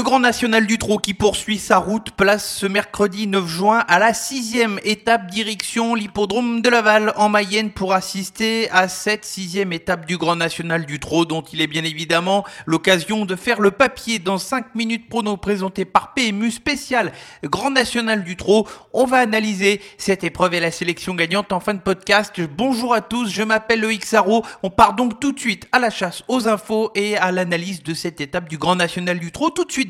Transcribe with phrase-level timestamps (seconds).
[0.00, 3.98] Le Grand National du Trot qui poursuit sa route place ce mercredi 9 juin à
[3.98, 10.06] la sixième étape direction l'hippodrome de Laval en Mayenne pour assister à cette sixième étape
[10.06, 14.18] du Grand National du Trot dont il est bien évidemment l'occasion de faire le papier
[14.18, 17.12] dans 5 minutes prono présenté par PMU spécial
[17.44, 18.66] Grand National du Trot.
[18.94, 22.40] On va analyser cette épreuve et la sélection gagnante en fin de podcast.
[22.40, 24.46] Bonjour à tous, je m'appelle Loïc Sarro.
[24.62, 27.92] On part donc tout de suite à la chasse aux infos et à l'analyse de
[27.92, 29.89] cette étape du Grand National du Trot tout de suite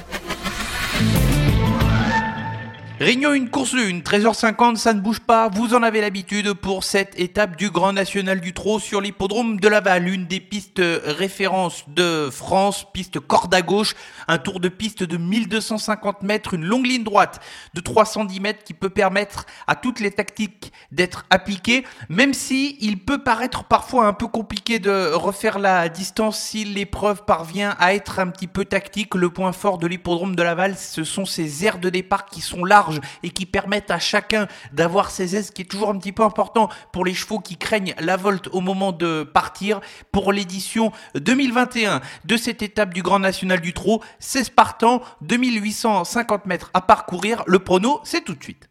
[3.01, 7.19] Réunion une course 1, 13h50, ça ne bouge pas, vous en avez l'habitude pour cette
[7.19, 12.29] étape du Grand National du Trot sur l'hippodrome de Laval, une des pistes références de
[12.31, 13.95] France, piste corde à gauche,
[14.27, 17.39] un tour de piste de 1250 mètres, une longue ligne droite
[17.73, 22.99] de 310 mètres qui peut permettre à toutes les tactiques d'être appliquées, même si il
[22.99, 28.19] peut paraître parfois un peu compliqué de refaire la distance si l'épreuve parvient à être
[28.19, 29.15] un petit peu tactique.
[29.15, 32.63] Le point fort de l'hippodrome de Laval, ce sont ces aires de départ qui sont
[32.63, 32.90] larges
[33.23, 36.69] et qui permettent à chacun d'avoir ses aises, qui est toujours un petit peu important
[36.91, 39.79] pour les chevaux qui craignent la volte au moment de partir.
[40.11, 46.71] Pour l'édition 2021 de cette étape du Grand National du Trot, 16 partants, 2850 mètres
[46.73, 47.43] à parcourir.
[47.47, 48.67] Le prono, c'est tout de suite.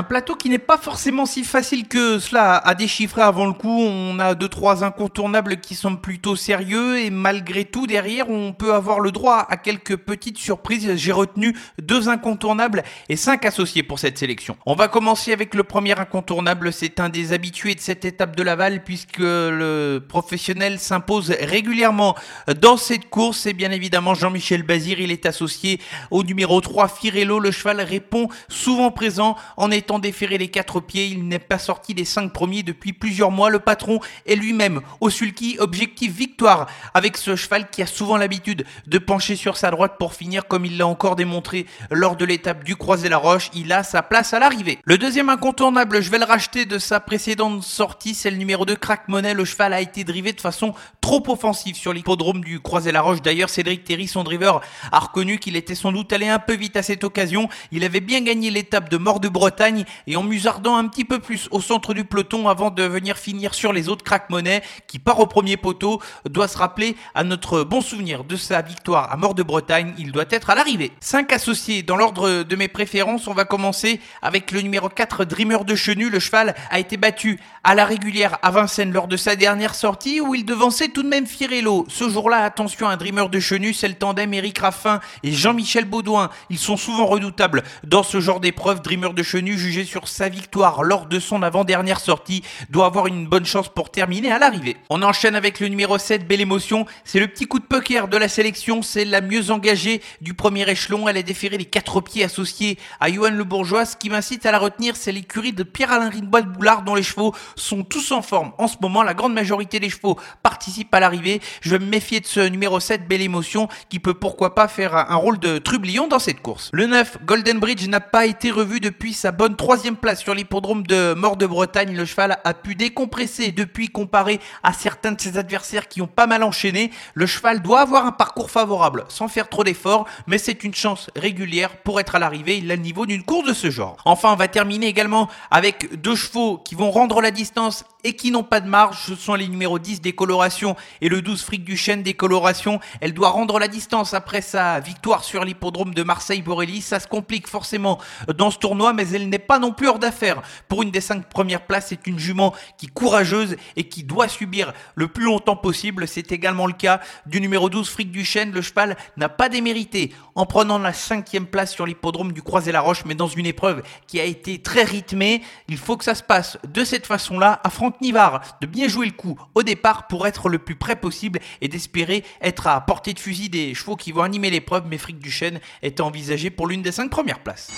[0.00, 3.82] Un plateau qui n'est pas forcément si facile que cela à déchiffrer avant le coup.
[3.82, 8.72] On a deux trois incontournables qui sont plutôt sérieux et malgré tout derrière on peut
[8.72, 10.96] avoir le droit à quelques petites surprises.
[10.96, 14.56] J'ai retenu deux incontournables et cinq associés pour cette sélection.
[14.64, 16.72] On va commencer avec le premier incontournable.
[16.72, 22.16] C'est un des habitués de cette étape de Laval puisque le professionnel s'impose régulièrement
[22.58, 23.40] dans cette course.
[23.40, 24.98] C'est bien évidemment Jean-Michel Bazir.
[24.98, 25.78] Il est associé
[26.10, 27.38] au numéro 3 Firello.
[27.38, 31.94] Le cheval répond souvent présent en étant déféré les quatre pieds, il n'est pas sorti
[31.94, 33.50] des cinq premiers depuis plusieurs mois.
[33.50, 38.64] Le patron est lui-même au sulky, objectif victoire avec ce cheval qui a souvent l'habitude
[38.86, 42.64] de pencher sur sa droite pour finir comme il l'a encore démontré lors de l'étape
[42.64, 43.50] du Croisé-la-Roche.
[43.54, 44.78] Il a sa place à l'arrivée.
[44.84, 48.76] Le deuxième incontournable, je vais le racheter de sa précédente sortie, c'est le numéro 2
[48.76, 49.34] Crack Monet.
[49.34, 53.22] Le cheval a été drivé de façon trop offensive sur l'hippodrome du Croisé-la-Roche.
[53.22, 54.60] D'ailleurs, Cédric Terry, son driver,
[54.92, 57.48] a reconnu qu'il était sans doute allé un peu vite à cette occasion.
[57.72, 61.18] Il avait bien gagné l'étape de Mort de Bretagne et en musardant un petit peu
[61.18, 65.20] plus au centre du peloton avant de venir finir sur les autres crack-monnaie qui part
[65.20, 69.34] au premier poteau doit se rappeler à notre bon souvenir de sa victoire à Mort
[69.34, 69.94] de Bretagne.
[69.98, 70.92] Il doit être à l'arrivée.
[71.00, 73.26] 5 associés dans l'ordre de mes préférences.
[73.26, 76.10] On va commencer avec le numéro 4 Dreamer de Chenu.
[76.10, 80.20] Le cheval a été battu à la régulière à Vincennes lors de sa dernière sortie
[80.20, 81.86] où il devançait tout de même Firello.
[81.88, 86.30] Ce jour-là, attention à Dreamer de Chenu, c'est le tandem Eric Raffin et Jean-Michel Baudouin.
[86.48, 88.82] Ils sont souvent redoutables dans ce genre d'épreuve.
[88.82, 93.26] Dreamer de Chenu jugé sur sa victoire lors de son avant-dernière sortie, doit avoir une
[93.26, 94.76] bonne chance pour terminer à l'arrivée.
[94.88, 96.86] On enchaîne avec le numéro 7, Belle Émotion.
[97.04, 100.68] C'est le petit coup de poker de la sélection, c'est la mieux engagée du premier
[100.68, 101.08] échelon.
[101.08, 103.84] Elle a déféré les quatre pieds associés à Johan Le Bourgeois.
[103.84, 107.34] Ce qui m'incite à la retenir, c'est l'écurie de Pierre-Alain Rimbaud Boulard dont les chevaux
[107.54, 108.52] sont tous en forme.
[108.58, 111.40] En ce moment, la grande majorité des chevaux participent à l'arrivée.
[111.60, 114.94] Je vais me méfier de ce numéro 7, Belle Émotion, qui peut pourquoi pas faire
[114.94, 116.70] un rôle de trublion dans cette course.
[116.72, 120.86] Le 9, Golden Bridge, n'a pas été revu depuis sa bonne troisième place sur l'hippodrome
[120.86, 121.96] de Mort de Bretagne.
[121.96, 126.26] Le cheval a pu décompresser depuis comparé à certains de ses adversaires qui ont pas
[126.26, 126.90] mal enchaîné.
[127.14, 131.10] Le cheval doit avoir un parcours favorable sans faire trop d'efforts, mais c'est une chance
[131.16, 132.58] régulière pour être à l'arrivée.
[132.58, 133.96] Il a le niveau d'une course de ce genre.
[134.04, 138.30] Enfin, on va terminer également avec deux chevaux qui vont rendre la distance et qui
[138.30, 138.98] n'ont pas de marge.
[139.06, 142.80] Ce sont les numéros 10 décoloration et le 12 fric du chêne décoloration.
[143.00, 146.80] Elle doit rendre la distance après sa victoire sur l'hippodrome de Marseille-Borelli.
[146.80, 147.98] Ça se complique forcément
[148.34, 150.42] dans ce tournoi, mais elle n'est pas non plus hors d'affaire.
[150.68, 154.28] Pour une des cinq premières places, c'est une jument qui est courageuse et qui doit
[154.28, 156.06] subir le plus longtemps possible.
[156.06, 158.52] C'est également le cas du numéro 12 fric du chêne.
[158.52, 163.14] Le cheval n'a pas démérité en prenant la cinquième place sur l'hippodrome du Croisé-la-Roche, mais
[163.14, 165.42] dans une épreuve qui a été très rythmée.
[165.68, 167.60] Il faut que ça se passe de cette façon-là.
[167.64, 170.96] À Franck Nivard de bien jouer le coup au départ pour être le plus près
[170.96, 174.98] possible et d'espérer être à portée de fusil des chevaux qui vont animer l'épreuve, mais
[174.98, 177.70] Fric Duchesne est envisagé pour l'une des cinq premières places.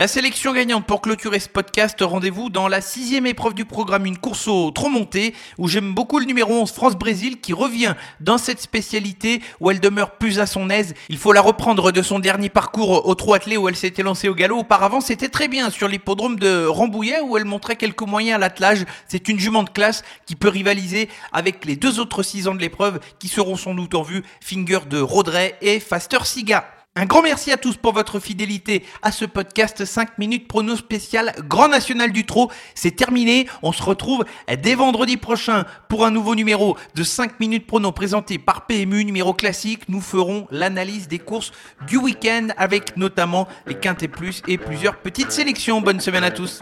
[0.03, 4.17] La sélection gagnante pour clôturer ce podcast, rendez-vous dans la sixième épreuve du programme, une
[4.17, 8.59] course au trop monté, où j'aime beaucoup le numéro 11 France-Brésil qui revient dans cette
[8.59, 10.93] spécialité où elle demeure plus à son aise.
[11.07, 14.27] Il faut la reprendre de son dernier parcours au trot attelé où elle s'était lancée
[14.27, 14.57] au galop.
[14.57, 18.83] Auparavant, c'était très bien sur l'hippodrome de Rambouillet où elle montrait quelques moyens à l'attelage.
[19.07, 22.59] C'est une jument de classe qui peut rivaliser avec les deux autres six ans de
[22.59, 26.82] l'épreuve qui seront sans doute en vue, Finger de Rodray et Faster Siga.
[26.95, 31.33] Un grand merci à tous pour votre fidélité à ce podcast 5 minutes prono spécial
[31.49, 32.51] Grand National du Trot.
[32.75, 33.47] C'est terminé.
[33.63, 34.25] On se retrouve
[34.61, 39.33] dès vendredi prochain pour un nouveau numéro de 5 minutes prono présenté par PMU, numéro
[39.33, 39.89] classique.
[39.89, 41.51] Nous ferons l'analyse des courses
[41.87, 45.81] du week-end avec notamment les Quintet Plus et plusieurs petites sélections.
[45.81, 46.61] Bonne semaine à tous.